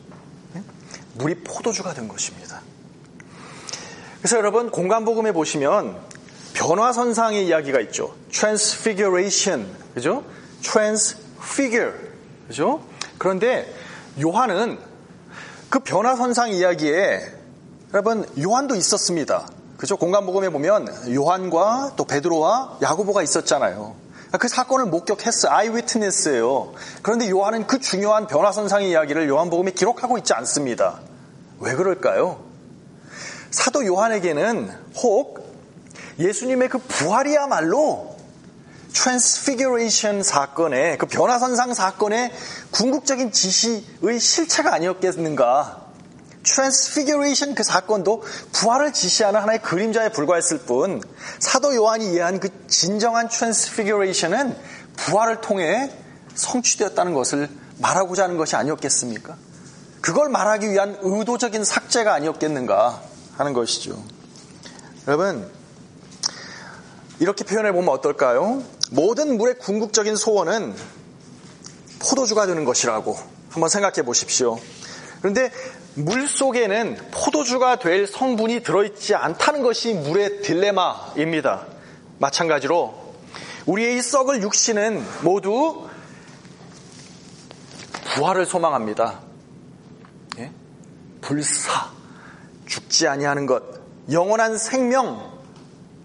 [1.15, 2.61] 물이 포도주가 된 것입니다.
[4.19, 5.99] 그래서 여러분 공간복음에 보시면
[6.53, 8.13] 변화선상의 이야기가 있죠.
[8.31, 10.23] transfiguration, 그죠?
[10.61, 12.08] transfigure,
[12.49, 12.81] 그죠?
[13.19, 13.71] 그런데
[14.19, 14.79] 요한은
[15.69, 17.21] 그 변화선상 이야기에
[17.93, 19.47] 여러분 요한도 있었습니다.
[19.77, 19.97] 그죠?
[19.97, 23.93] 공간복음에 보면 요한과 또 베드로와 야고보가 있었잖아요.
[24.39, 25.47] 그 사건을 목격했어.
[25.51, 26.73] 아이위트니스예요.
[27.03, 31.01] 그런데 요한은 그 중요한 변화선상의 이야기를 요한복음에 기록하고 있지 않습니다.
[31.59, 32.43] 왜 그럴까요?
[33.51, 34.71] 사도 요한에게는
[35.03, 35.47] 혹
[36.17, 38.18] 예수님의 그 부활이야말로
[38.93, 42.31] transfiguration 사건의 그 변화산상 사건의
[42.71, 45.85] 궁극적인 지시의 실체가 아니었겠는가?
[46.43, 48.23] transfiguration 그 사건도
[48.53, 51.01] 부활을 지시하는 하나의 그림자에 불과했을 뿐
[51.39, 54.55] 사도 요한이 이해한 그 진정한 transfiguration은
[54.95, 55.91] 부활을 통해
[56.35, 59.35] 성취되었다는 것을 말하고자 하는 것이 아니었겠습니까?
[60.01, 63.01] 그걸 말하기 위한 의도적인 삭제가 아니었겠는가
[63.37, 64.01] 하는 것이죠.
[65.07, 65.49] 여러분,
[67.19, 68.63] 이렇게 표현해 보면 어떨까요?
[68.89, 70.75] 모든 물의 궁극적인 소원은
[71.99, 73.17] 포도주가 되는 것이라고
[73.49, 74.59] 한번 생각해 보십시오.
[75.19, 75.51] 그런데
[75.95, 81.65] 물 속에는 포도주가 될 성분이 들어있지 않다는 것이 물의 딜레마입니다.
[82.19, 83.09] 마찬가지로
[83.65, 85.87] 우리의 이 썩을 육신은 모두
[88.13, 89.19] 부활을 소망합니다.
[90.39, 90.51] 예?
[91.21, 91.91] 불사,
[92.65, 93.63] 죽지 아니하는 것,
[94.11, 95.39] 영원한 생명,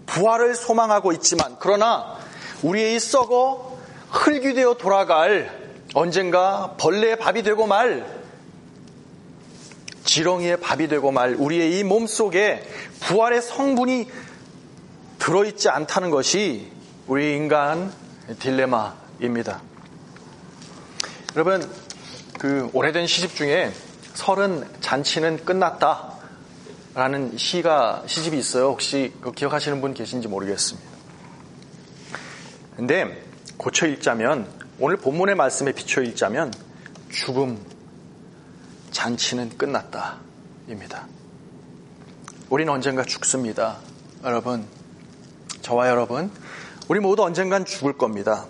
[0.05, 2.17] 부활을 소망하고 있지만 그러나
[2.63, 3.77] 우리의 이 썩어
[4.11, 8.05] 흙이 되어 돌아갈 언젠가 벌레의 밥이 되고 말
[10.03, 12.63] 지렁이의 밥이 되고 말 우리의 이 몸 속에
[13.01, 14.09] 부활의 성분이
[15.19, 16.71] 들어있지 않다는 것이
[17.07, 17.91] 우리 인간
[18.39, 19.61] 딜레마입니다.
[21.35, 21.69] 여러분,
[22.39, 23.71] 그 오래된 시집 중에
[24.13, 26.13] 설은 잔치는 끝났다.
[26.93, 28.69] 라는 시가, 시집이 있어요.
[28.69, 30.94] 혹시 기억하시는 분 계신지 모르겠습니다.
[32.75, 33.23] 근데
[33.57, 34.47] 고쳐 읽자면,
[34.79, 36.51] 오늘 본문의 말씀에 비춰 읽자면,
[37.09, 37.57] 죽음,
[38.91, 40.17] 잔치는 끝났다.
[40.67, 41.07] 입니다.
[42.49, 43.77] 우린 언젠가 죽습니다.
[44.23, 44.65] 여러분,
[45.61, 46.31] 저와 여러분,
[46.87, 48.45] 우리 모두 언젠간 죽을 겁니다.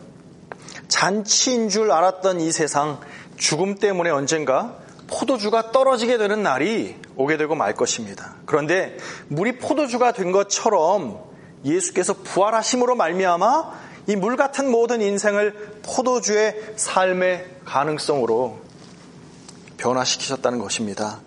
[0.88, 3.00] 잔치인 줄 알았던 이 세상,
[3.38, 8.36] 죽음 때문에 언젠가 포도주가 떨어지게 되는 날이 오게 되고 말 것입니다.
[8.46, 11.24] 그런데 물이 포도주가 된 것처럼
[11.64, 18.60] 예수께서 부활하심으로 말미암아 이 물 같은 모든 인생을 포도주의 삶의 가능성으로
[19.78, 21.20] 변화시키셨다는 것입니다.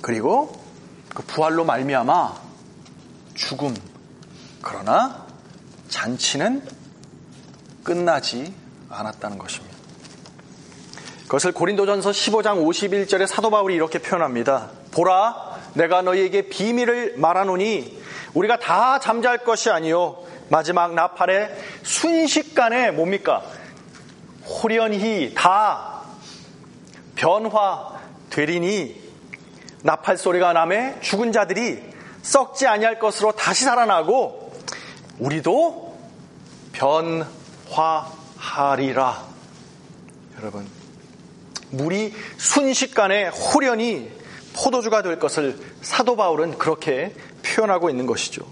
[0.00, 0.52] 그리고
[1.14, 2.34] 그 부활로 말미암아
[3.34, 3.74] 죽음.
[4.62, 5.26] 그러나
[5.88, 6.62] 잔치는
[7.84, 8.54] 끝나지
[8.88, 9.76] 않았다는 것입니다.
[11.24, 14.70] 그것을 고린도전서 15장 51절에 사도 바울이 이렇게 표현합니다.
[14.90, 18.02] 보라, 내가 너희에게 비밀을 말하노니
[18.34, 20.18] 우리가 다 잠잘 것이 아니요
[20.52, 23.42] 마지막 나팔에 순식간에 뭡니까?
[24.44, 26.02] 호련히 다
[27.14, 29.00] 변화되리니
[29.82, 31.82] 나팔 소리가 남에 죽은 자들이
[32.20, 34.52] 썩지 아니할 것으로 다시 살아나고
[35.20, 35.98] 우리도
[36.74, 37.26] 변화하리라.
[40.38, 40.68] 여러분,
[41.70, 44.12] 물이 순식간에 호련히
[44.54, 48.44] 포도주가 될 것을 사도 바울은 그렇게 표현하고 있는 것이죠.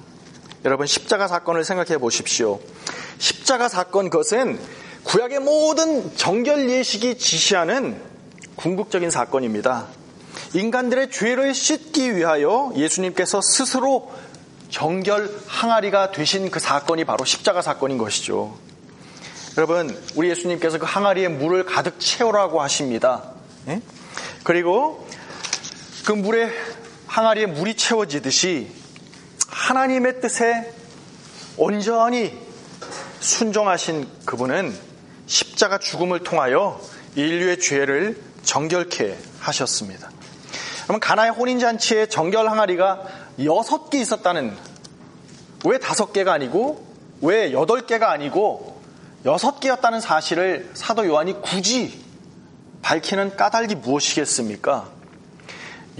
[0.64, 2.60] 여러분, 십자가 사건을 생각해 보십시오.
[3.18, 4.60] 십자가 사건 그것은
[5.04, 8.00] 구약의 모든 정결 예식이 지시하는
[8.56, 9.86] 궁극적인 사건입니다.
[10.52, 14.12] 인간들의 죄를 씻기 위하여 예수님께서 스스로
[14.68, 18.56] 정결 항아리가 되신 그 사건이 바로 십자가 사건인 것이죠.
[19.56, 23.32] 여러분, 우리 예수님께서 그 항아리에 물을 가득 채우라고 하십니다.
[23.68, 23.80] 예?
[24.44, 25.06] 그리고
[26.04, 26.50] 그 물에
[27.06, 28.79] 항아리에 물이 채워지듯이
[29.50, 30.72] 하나님의 뜻에
[31.56, 32.38] 온전히
[33.20, 34.74] 순종하신 그분은
[35.26, 36.80] 십자가 죽음을 통하여
[37.14, 40.10] 인류의 죄를 정결케 하셨습니다.
[40.84, 43.02] 그러면 가나의 혼인잔치에 정결 항아리가
[43.44, 44.56] 여섯 개 있었다는
[45.64, 46.86] 왜 다섯 개가 아니고
[47.20, 48.80] 왜 여덟 개가 아니고
[49.24, 52.02] 여섯 개였다는 사실을 사도 요한이 굳이
[52.82, 54.88] 밝히는 까닭이 무엇이겠습니까?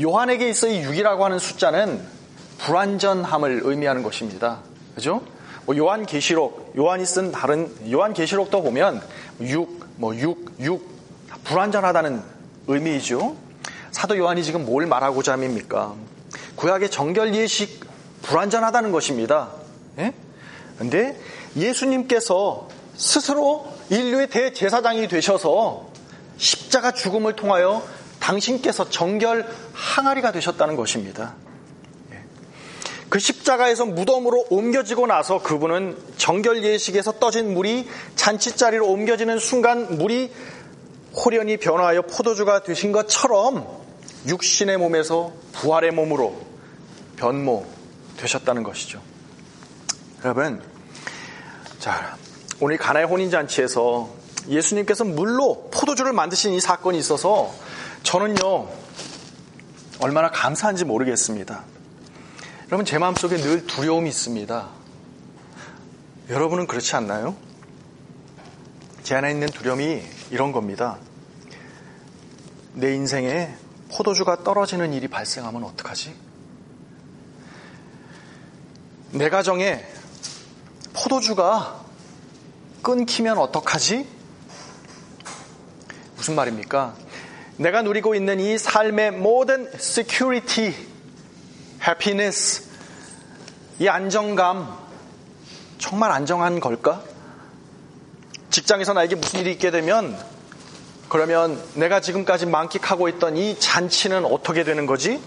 [0.00, 2.19] 요한에게 있어 이 6이라고 하는 숫자는
[2.64, 4.58] 불완전함을 의미하는 것입니다.
[4.94, 5.22] 그죠?
[5.66, 9.00] 뭐 요한 계시록, 요한이 쓴 다른 요한 계시록도 보면
[9.40, 10.88] 6, 뭐 6, 6
[11.44, 12.22] 불완전하다는
[12.66, 13.36] 의미이죠.
[13.90, 15.94] 사도 요한이 지금 뭘 말하고자 합니까?
[16.56, 17.84] 구약의 정결 예식
[18.22, 19.50] 불완전하다는 것입니다.
[19.98, 20.12] 예?
[20.78, 21.18] 근데
[21.56, 25.88] 예수님께서 스스로 인류의 대제사장이 되셔서
[26.36, 27.82] 십자가 죽음을 통하여
[28.20, 31.34] 당신께서 정결 항아리가 되셨다는 것입니다.
[33.10, 33.12] 예.
[33.12, 40.32] 그 십자가에서 무덤으로 옮겨지고 나서 그분은 정결 예식에서 떠진 물이 잔치자리로 옮겨지는 순간 물이
[41.14, 43.66] 호련히 변화하여 포도주가 되신 것처럼
[44.28, 46.40] 육신의 몸에서 부활의 몸으로
[47.16, 47.66] 변모
[48.16, 49.02] 되셨다는 것이죠.
[50.24, 50.62] 여러분,
[51.80, 52.16] 자,
[52.60, 54.08] 오늘 가나의 혼인잔치에서
[54.48, 57.52] 예수님께서 물로 포도주를 만드신 이 사건이 있어서
[58.04, 58.68] 저는요,
[60.00, 61.64] 얼마나 감사한지 모르겠습니다.
[62.70, 64.68] 여러분, 제 마음속에 늘 두려움이 있습니다.
[66.28, 67.34] 여러분은 그렇지 않나요?
[69.02, 70.98] 제 안에 있는 두려움이 이런 겁니다.
[72.74, 73.52] 내 인생에
[73.90, 76.14] 포도주가 떨어지는 일이 발생하면 어떡하지?
[79.14, 79.84] 내 가정에
[80.92, 81.84] 포도주가
[82.82, 84.06] 끊기면 어떡하지?
[86.14, 86.94] 무슨 말입니까?
[87.56, 90.72] 내가 누리고 있는 이 삶의 모든 security,
[91.86, 92.68] happiness,
[93.78, 94.76] 이 안정감,
[95.78, 97.02] 정말 안정한 걸까?
[98.50, 100.18] 직장에서 나에게 무슨 일이 있게 되면
[101.08, 105.20] 그러면 내가 지금까지 만끽하고 있던 이 잔치는 어떻게 되는 거지?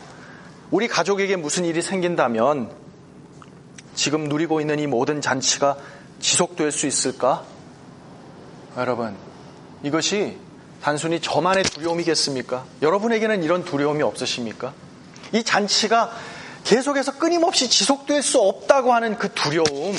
[0.71, 2.71] 우리 가족에게 무슨 일이 생긴다면
[3.95, 5.77] 지금 누리고 있는 이 모든 잔치가
[6.19, 7.43] 지속될 수 있을까?
[8.77, 9.15] 여러분,
[9.83, 10.37] 이것이
[10.81, 12.65] 단순히 저만의 두려움이겠습니까?
[12.81, 14.73] 여러분에게는 이런 두려움이 없으십니까?
[15.31, 16.11] 이 잔치가
[16.63, 19.95] 계속해서 끊임없이 지속될 수 없다고 하는 그 두려움,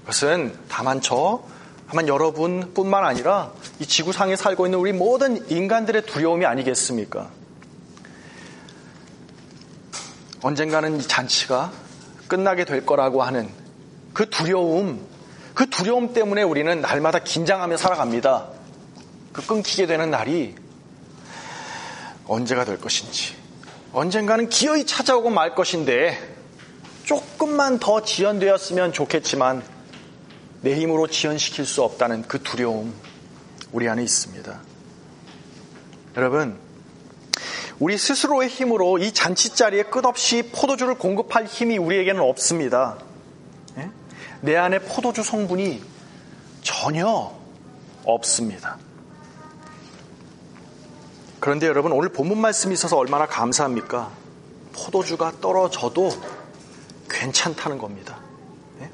[0.00, 1.42] 그것은 다만 저,
[1.88, 7.28] 다만 여러분뿐만 아니라 이 지구상에 살고 있는 우리 모든 인간들의 두려움이 아니겠습니까?
[10.42, 11.72] 언젠가는 이 잔치가
[12.28, 13.48] 끝나게 될 거라고 하는
[14.12, 15.06] 그 두려움,
[15.54, 18.48] 그 두려움 때문에 우리는 날마다 긴장하며 살아갑니다.
[19.32, 20.54] 그 끊기게 되는 날이
[22.26, 23.36] 언제가 될 것인지,
[23.96, 26.18] 언젠가는 기어이 찾아오고 말 것인데,
[27.04, 29.62] 조금만 더 지연되었으면 좋겠지만,
[30.60, 32.92] 내 힘으로 지연시킬 수 없다는 그 두려움,
[33.72, 34.60] 우리 안에 있습니다.
[36.18, 36.58] 여러분,
[37.78, 42.98] 우리 스스로의 힘으로 이 잔치 자리에 끝없이 포도주를 공급할 힘이 우리에게는 없습니다.
[43.78, 43.90] 예?
[44.42, 45.82] 내 안에 포도주 성분이
[46.60, 47.34] 전혀
[48.04, 48.76] 없습니다.
[51.46, 54.10] 그런데 여러분 오늘 본문 말씀이 있어서 얼마나 감사합니까?
[54.72, 56.10] 포도주가 떨어져도
[57.08, 58.18] 괜찮다는 겁니다.
[58.80, 58.90] 예?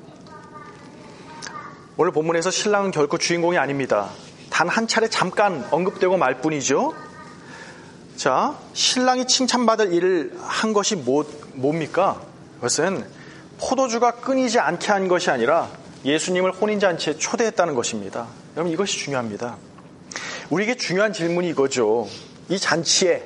[1.96, 4.10] 오늘 본문에서 신랑은 결코 주인공이 아닙니다.
[4.50, 6.92] 단 한 차례 잠깐 언급되고 말 뿐이죠.
[8.16, 12.20] 자, 신랑이 칭찬받을 일을 한 것이 뭐, 뭡니까?
[12.56, 13.02] 그것은
[13.60, 15.70] 포도주가 끊이지 않게 한 것이 아니라
[16.04, 18.26] 예수님을 혼인잔치에 초대했다는 것입니다.
[18.56, 19.56] 여러분 이것이 중요합니다.
[20.50, 22.08] 우리에게 중요한 질문이 이거죠.
[22.48, 23.22] 이 잔치에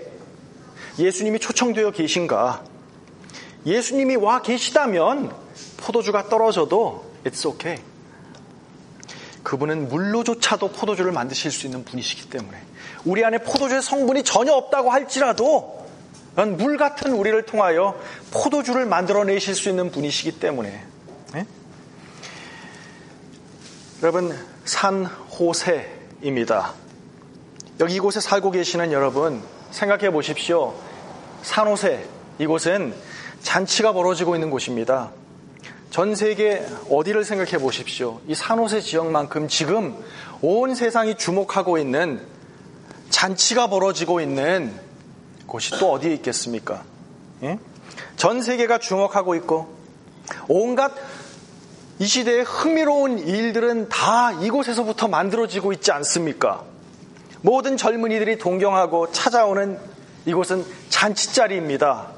[0.99, 2.65] 예수님이 초청되어 계신가?
[3.67, 5.35] 예수님이 와 계시다면
[5.79, 7.83] 포도주가 떨어져도 it's okay.
[9.43, 12.59] 그분은 물로조차도 포도주를 만드실 수 있는 분이시기 때문에
[13.05, 15.87] 우리 안에 포도주의 성분이 전혀 없다고 할지라도
[16.59, 17.99] 물 같은 우리를 통하여
[18.31, 20.85] 포도주를 만들어내실 수 있는 분이시기 때문에
[21.33, 21.47] 네?
[24.03, 26.86] 여러분 산 호세입니다.
[27.81, 30.75] 여기 이곳에 살고 계시는 여러분 생각해 보십시오.
[31.43, 32.07] 산 호세
[32.39, 32.95] 이곳은
[33.43, 35.11] 잔치가 벌어지고 있는 곳입니다.
[35.91, 38.21] 전 세계 어디를 생각해 보십시오.
[38.27, 39.97] 이 산호세 지역만큼 지금
[40.43, 42.21] 온 세상이 주목하고 있는
[43.09, 44.79] 잔치가 벌어지고 있는
[45.47, 46.83] 곳이 또 어디에 있겠습니까?
[47.45, 47.59] 예?
[48.17, 49.75] 전 세계가 주목하고 있고
[50.49, 50.93] 온갖
[51.99, 56.65] 이 시대의 흥미로운 일들은 다 이곳에서부터 만들어지고 있지 않습니까?
[57.47, 59.79] 모든 젊은이들이 동경하고 찾아오는
[60.25, 62.09] 이곳은 잔치자리입니다.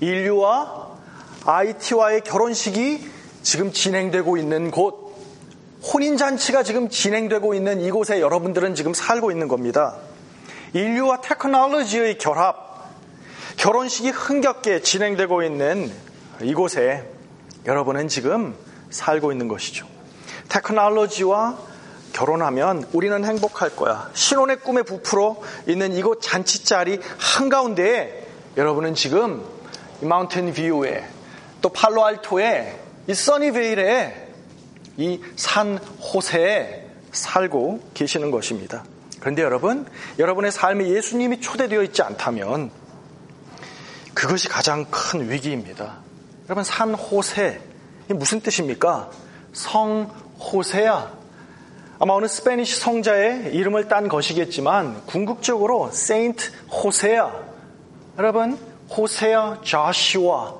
[0.00, 0.96] 인류와
[1.44, 3.06] IT와의 결혼식이
[3.42, 5.14] 지금 진행되고 있는 곳,
[5.92, 9.96] 혼인잔치가 지금 진행되고 있는 이곳에 여러분들은 지금 살고 있는 겁니다.
[10.72, 12.94] 인류와 테크놀로지의 결합,
[13.58, 15.92] 결혼식이 흥겹게 진행되고 있는
[16.40, 17.06] 이곳에
[17.66, 18.56] 여러분은 지금
[18.88, 19.86] 살고 있는 것이죠.
[20.48, 21.75] 테크놀로지와
[22.16, 24.10] 결혼하면 우리는 행복할 거야.
[24.14, 28.26] 신혼의 꿈에 부풀어 있는 이곳 잔치자리 한가운데에
[28.56, 29.44] 여러분은 지금
[30.00, 31.06] 마운틴 뷰에
[31.60, 34.28] 또 팔로알토에 이 써니베일에
[34.96, 38.84] 이 산 호세에 살고 계시는 것입니다.
[39.20, 39.86] 그런데 여러분,
[40.18, 42.70] 여러분의 삶에 예수님이 초대되어 있지 않다면
[44.14, 45.98] 그것이 가장 큰 위기입니다.
[46.46, 47.60] 여러분, 산 호세,
[48.08, 49.10] 무슨 뜻입니까?
[49.52, 51.25] 성 호세야.
[51.98, 57.46] 아마 어느 Spanish 성자의 이름을 딴 것이겠지만 궁극적으로 Saint 호세야.
[58.18, 58.58] 여러분,
[58.90, 60.56] 호세야 자시와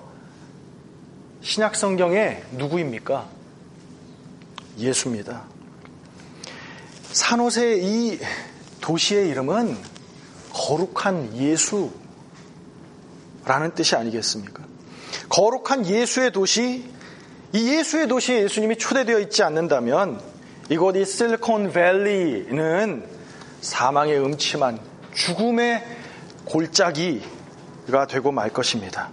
[1.43, 3.29] 신약 성경의 누구입니까?
[4.79, 5.45] 예수입니다.
[7.13, 8.19] 산호세 이
[8.81, 9.77] 도시의 이름은
[10.55, 11.93] 거룩한 예수라는
[13.75, 14.65] 뜻이 아니겠습니까?
[15.29, 16.89] 거룩한 예수의 도시,
[17.53, 20.36] 이 예수의 도시에 예수님이 초대되어 있지 않는다면
[20.69, 23.05] 이곳 이 실리콘 밸리는
[23.61, 24.79] 사망의 음침한
[25.15, 25.85] 죽음의
[26.45, 29.11] 골짜기가 되고 말 것입니다.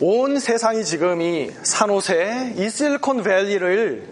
[0.00, 4.08] 온 세상이 지금 이 산호세, 이 실리콘 밸리를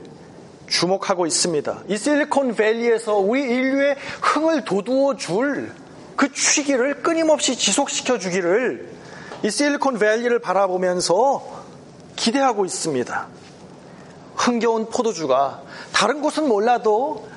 [0.68, 1.84] 주목하고 있습니다.
[1.88, 5.88] 이 실리콘 밸리에서 우리 인류의 흥을 돋우어 줄
[6.18, 8.88] 그 취기를 끊임없이 지속시켜 주기를
[9.44, 11.64] 이 실리콘 밸리를 바라보면서
[12.16, 13.28] 기대하고 있습니다.
[14.38, 17.28] 흥겨운 포도주가 다른 곳은 몰라도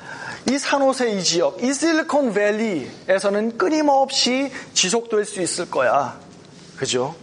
[0.49, 6.19] 이 산호세 이 지역, 이 실리콘밸리에서는 끊임없이 지속될 수 있을 거야.
[6.77, 7.15] 그죠?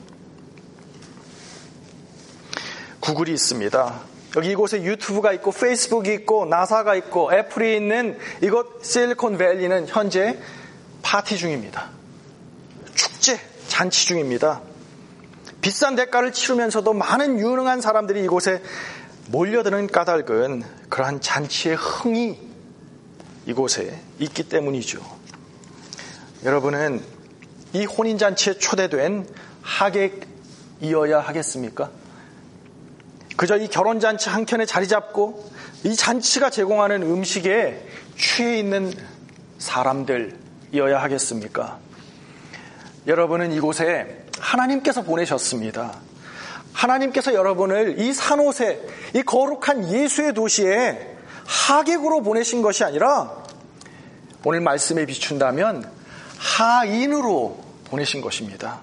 [3.00, 4.00] 구글이 있습니다.
[4.36, 10.38] 여기 이곳에 유튜브가 있고 페이스북이 있고 나사가 있고 애플이 있는 이곳 실리콘밸리는 현재
[11.02, 11.90] 파티 중입니다.
[12.94, 14.60] 축제, 잔치 중입니다.
[15.60, 18.62] 비싼 대가를 치르면서도 많은 유능한 사람들이 이곳에
[19.28, 22.38] 몰려드는 까닭은 그러한 잔치의 흥이
[23.46, 25.00] 이곳에 있기 때문이죠.
[26.44, 27.02] 여러분은
[27.74, 29.28] 이 혼인잔치에 초대된
[29.62, 31.90] 하객이어야 하겠습니까?
[33.36, 35.50] 그저 이 결혼잔치 한켠에 자리 잡고
[35.84, 37.86] 이 잔치가 제공하는 음식에
[38.16, 38.92] 취해 있는
[39.58, 41.78] 사람들이어야 하겠습니까?
[43.06, 46.00] 여러분은 이곳에 하나님께서 보내셨습니다.
[46.72, 48.80] 하나님께서 여러분을 이 산옷에,
[49.14, 53.32] 이 거룩한 예수의 도시에 하객으로 보내신 것이 아니라
[54.44, 55.90] 오늘 말씀에 비춘다면
[56.38, 58.80] 하인으로 보내신 것입니다.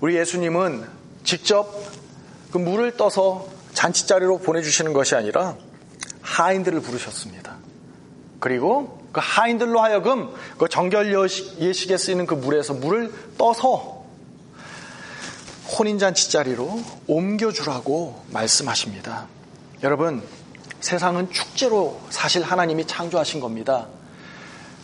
[0.00, 0.86] 우리 예수님은
[1.24, 1.72] 직접
[2.52, 5.56] 그 물을 떠서 잔치자리로 보내주시는 것이 아니라
[6.20, 7.56] 하인들을 부르셨습니다.
[8.38, 11.12] 그리고 그 하인들로 하여금 그 정결
[11.60, 14.03] 예식에 쓰이는 그 물에서 물을 떠서
[15.78, 19.26] 혼인잔치 자리로 옮겨주라고 말씀하십니다.
[19.82, 20.22] 여러분,
[20.80, 23.88] 세상은 축제로 사실 하나님이 창조하신 겁니다.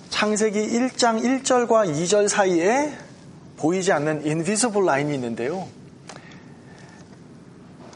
[0.08, 2.96] 창세기 1장 1절과 2절 사이에
[3.56, 5.68] 보이지 않는 인비서블 라인이 있는데요.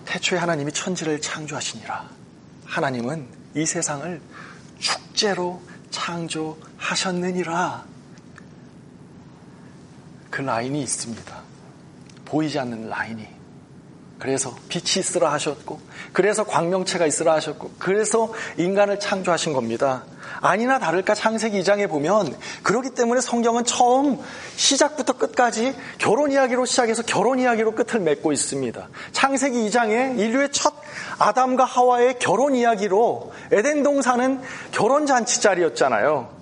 [0.05, 2.09] 태초에 하나님이 천지를 창조하시니라.
[2.67, 3.27] 하나님은
[3.57, 4.21] 이 세상을
[4.79, 7.85] 축제로 창조하셨느니라.
[10.31, 11.54] 그 라인이 있습니다.
[12.35, 13.25] 보이지 않는 라인이.
[14.19, 15.81] 그래서 빛이 있으라 하셨고,
[16.13, 20.05] 그래서 광명체가 있으라 하셨고, 그래서 인간을 창조하신 겁니다.
[20.41, 24.19] 아니나 다를까 창세기 2장에 보면 그렇기 때문에 성경은 처음
[24.57, 28.89] 시작부터 끝까지 결혼 이야기로 시작해서 결혼 이야기로 끝을 맺고 있습니다.
[29.13, 30.75] 창세기 2장에 인류의 첫
[31.19, 34.41] 아담과 하와의 결혼 이야기로 에덴 동산은
[34.73, 36.34] 결혼 잔치 자리였잖아요.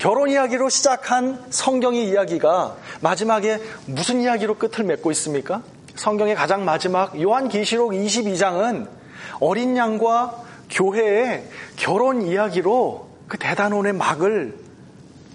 [0.00, 5.62] 결혼 이야기로 시작한 성경의 이야기가 마지막에 무슨 이야기로 끝을 맺고 있습니까?
[5.94, 8.88] 성경의 가장 마지막 요한계시록 22장은
[9.40, 11.46] 어린 양과 교회의
[11.76, 14.56] 결혼 이야기로 그 대단원의 막을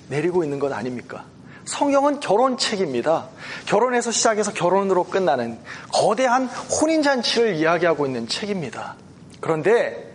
[0.09, 1.25] 내리고 있는 것 아닙니까?
[1.65, 3.27] 성경은 결혼책입니다.
[3.67, 5.59] 결혼에서 시작해서 결혼으로 끝나는
[5.93, 8.95] 거대한 혼인잔치를 이야기하고 있는 책입니다.
[9.41, 10.11] 그런데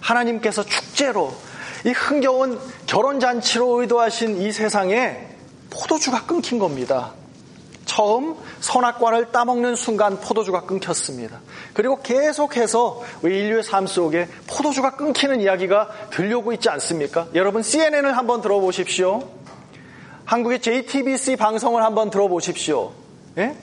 [0.00, 1.34] 하나님께서 축제로
[1.84, 5.26] 이 흥겨운 결혼잔치로 의도하신 이 세상에
[5.70, 7.12] 포도주가 끊긴 겁니다.
[7.84, 11.40] 처음 선악과를 따먹는 순간 포도주가 끊겼습니다.
[11.74, 17.26] 그리고 계속해서 인류의 삶 속에 포도주가 끊기는 이야기가 들려오고 있지 않습니까?
[17.34, 19.28] 여러분 CNN을 한번 들어보십시오.
[20.24, 22.92] 한국의 JTBC 방송을 한번 들어보십시오.
[23.38, 23.56] 예?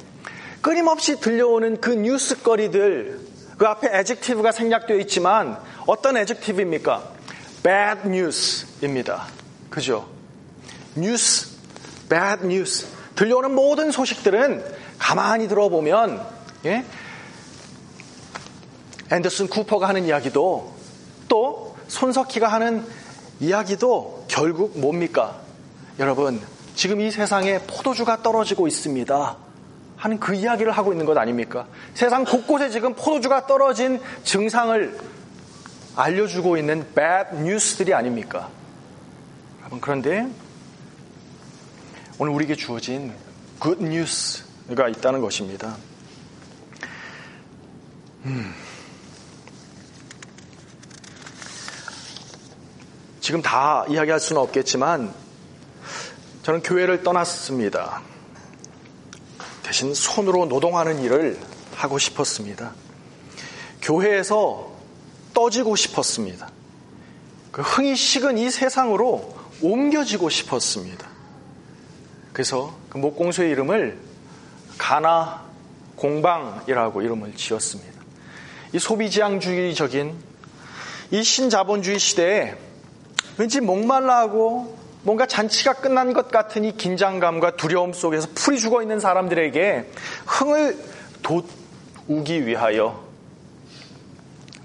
[0.62, 3.22] 끊임없이 들려오는 그 뉴스거리들
[3.58, 7.17] 그 앞에 에젝티브가 생략되어 있지만 어떤 에젝티브입니까?
[7.64, 9.28] Bad news입니다.
[9.70, 10.08] 그죠?
[10.96, 11.50] 뉴스,
[12.10, 12.88] bad news.
[13.16, 14.64] 들려오는 모든 소식들은
[14.98, 16.26] 가만히 들어보면
[16.66, 16.86] 예?
[19.12, 20.76] 앤더슨 쿠퍼가 하는 이야기도
[21.28, 22.86] 또 손석희가 하는
[23.40, 25.40] 이야기도 결국 뭡니까?
[26.00, 26.42] 여러분
[26.76, 29.38] 지금 이 세상에 포도주가 떨어지고 있습니다.
[29.98, 31.66] 하는 그 이야기를 하고 있는 것 아닙니까?
[31.96, 35.00] 세상 곳곳에 지금 포도주가 떨어진 증상을
[35.98, 38.52] 알려주고 있는 bad news들이 아닙니까?
[39.62, 40.30] 여러분 그런데
[42.20, 43.12] 오늘 우리에게 주어진
[43.60, 45.76] good news가 있다는 것입니다.
[48.26, 48.54] 음.
[53.20, 55.12] 지금 다 이야기할 수는 없겠지만
[56.44, 58.04] 저는 교회를 떠났습니다.
[59.64, 61.40] 대신 손으로 노동하는 일을
[61.74, 62.74] 하고 싶었습니다.
[63.82, 64.77] 교회에서
[65.38, 66.50] 떠지고 싶었습니다.
[67.52, 71.08] 그 흥이 식은 이 세상으로 옮겨지고 싶었습니다.
[72.34, 74.00] 그래서 그 목공소의 이름을
[74.80, 75.44] 가나
[75.96, 78.02] 공방이라고 이름을 지었습니다.
[78.74, 80.16] 이 소비지향주의적인
[81.12, 82.56] 이 신자본주의 시대에
[83.38, 89.92] 왠지 목말라하고 뭔가 잔치가 끝난 것 같은 이 긴장감과 두려움 속에서 풀이 죽어 있는 사람들에게
[90.26, 90.84] 흥을
[92.08, 93.07] 돋우기 위하여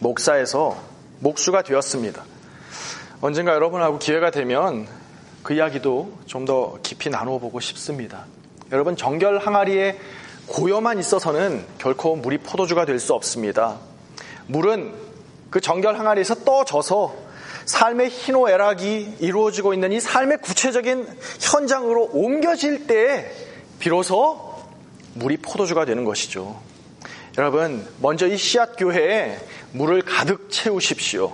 [0.03, 0.77] 목사에서
[1.21, 2.25] 목수가 되었습니다.
[3.21, 4.87] 언젠가 여러분하고 기회가 되면
[5.45, 8.27] 그 이야기도 좀 더 깊이 나누어 보고 싶습니다.
[8.73, 9.97] 여러분 정결 항아리에
[10.49, 13.79] 고여만 있어서는 결코 물이 포도주가 될 수 없습니다.
[14.49, 14.93] 물은
[15.51, 17.15] 그 정결 항아리에서 떠져서
[17.67, 21.07] 삶의 희노애락이 이루어지고 있는 이 삶의 구체적인
[21.41, 23.31] 현장으로 옮겨질 때
[23.79, 24.53] 비로소
[25.15, 26.61] 물이 포도주가 되는 것이죠.
[27.39, 29.39] 여러분, 먼저 이 씨앗 교회에
[29.73, 31.33] 물을 가득 채우십시오.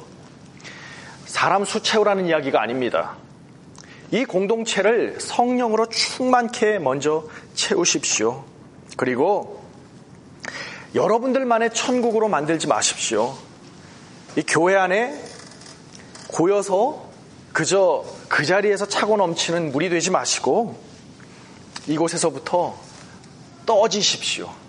[1.27, 3.17] 사람 수 채우라는 이야기가 아닙니다.
[4.13, 8.45] 이 공동체를 성령으로 충만케 먼저 채우십시오.
[8.97, 9.61] 그리고
[10.95, 13.37] 여러분들만의 천국으로 만들지 마십시오.
[14.37, 15.21] 이 교회 안에
[16.29, 17.09] 고여서
[17.53, 20.81] 그저 그 자리에서 차고 넘치는 물이 되지 마시고
[21.89, 22.79] 이곳에서부터
[23.67, 24.68] 떠지십시오.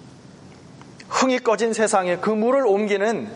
[1.10, 3.30] 흥이 꺼진 세상에 그 물을 옮기는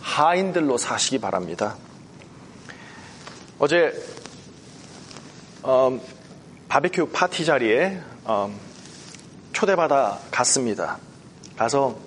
[0.00, 1.76] 하인들로 사시기 바랍니다.
[3.58, 3.92] 어제
[5.66, 6.00] 음,
[6.68, 8.58] 바베큐 파티 자리에 음,
[9.52, 10.98] 초대받아 갔습니다.
[11.56, 11.98] 가서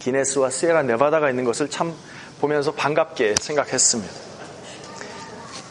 [0.00, 1.94] 기네스와 시에라 네바다가 있는 것을 참
[2.40, 4.23] 보면서 반갑게 생각했습니다.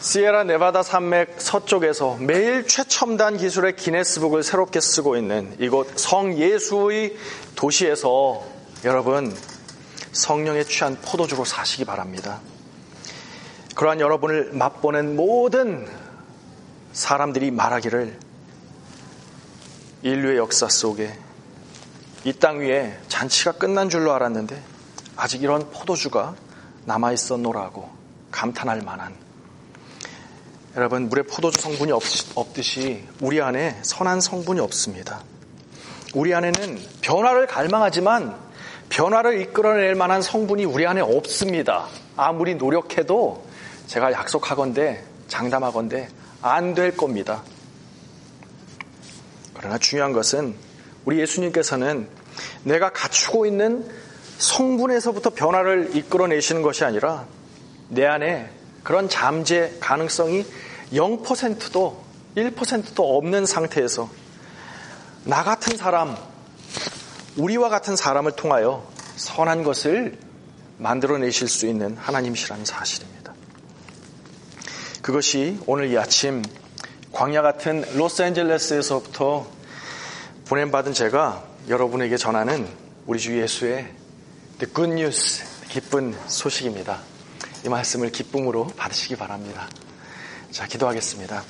[0.04, 7.16] 시에라 네바다 산맥 서쪽에서 매일 최첨단 기술의 기네스북을 새롭게 쓰고 있는 이곳 성 예수의
[7.56, 8.44] 도시에서
[8.84, 9.34] 여러분
[10.12, 12.42] 성령에 취한 포도주로 사시기 바랍니다.
[13.74, 15.88] 그러한 여러분을 맛보는 모든
[16.92, 18.18] 사람들이 말하기를
[20.02, 21.18] 인류의 역사 속에
[22.26, 24.62] 이 땅 위에 잔치가 끝난 줄로 알았는데
[25.16, 26.34] 아직 이런 포도주가
[26.84, 27.88] 남아 있었노라고
[28.30, 29.24] 감탄할 만한
[30.76, 32.02] 여러분 물에 포도주 성분이 없,
[32.34, 35.22] 없듯이 우리 안에 선한 성분이 없습니다.
[36.14, 38.36] 우리 안에는 변화를 갈망하지만
[38.88, 41.86] 변화를 이끌어낼 만한 성분이 우리 안에 없습니다.
[42.16, 43.46] 아무리 노력해도
[43.86, 46.08] 제가 약속하건대 장담하건대
[46.42, 47.44] 안될 겁니다.
[49.54, 50.56] 그러나 중요한 것은
[51.04, 52.08] 우리 예수님께서는
[52.64, 53.88] 내가 갖추고 있는
[54.38, 57.26] 성분에서부터 변화를 이끌어내시는 것이 아니라
[57.90, 58.50] 내 안에
[58.82, 60.44] 그런 잠재 가능성이
[60.92, 62.04] 0%도
[62.36, 64.10] 1%도 없는 상태에서
[65.24, 66.16] 나 같은 사람,
[67.36, 70.18] 우리와 같은 사람을 통하여 선한 것을
[70.78, 73.32] 만들어내실 수 있는 하나님이시라는 사실입니다.
[75.02, 76.42] 그것이 오늘 이 아침
[77.12, 79.46] 광야 같은 로스앤젤레스에서부터
[80.46, 82.68] 보냄받은 제가 여러분에게 전하는
[83.06, 83.92] 우리 주 예수의
[84.58, 87.00] The Good News, 기쁜 소식입니다.
[87.64, 89.68] 이 말씀을 기쁨으로 받으시기 바랍니다.
[90.54, 91.42] 자, 기도하겠습니다.